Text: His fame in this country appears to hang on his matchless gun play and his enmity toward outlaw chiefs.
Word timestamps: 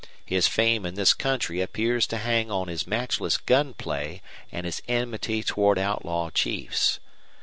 His 0.25 0.47
fame 0.47 0.83
in 0.83 0.95
this 0.95 1.13
country 1.13 1.61
appears 1.61 2.07
to 2.07 2.17
hang 2.17 2.49
on 2.49 2.69
his 2.69 2.87
matchless 2.87 3.37
gun 3.37 3.75
play 3.75 4.23
and 4.51 4.65
his 4.65 4.81
enmity 4.87 5.43
toward 5.43 5.77
outlaw 5.77 6.31
chiefs. 6.31 6.99